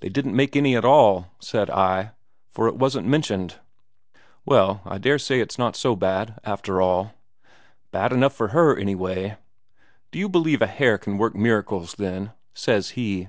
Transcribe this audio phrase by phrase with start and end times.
[0.00, 2.10] 'They didn't make any at all,' said I,
[2.50, 3.60] 'for it wasn't mentioned.'
[4.44, 7.12] 'Well, I dare say it's not so bad, after all.'
[7.92, 9.36] 'Bad enough for her, anyway.'
[10.10, 13.28] 'Do you believe a hare can work miracles, then?' says he.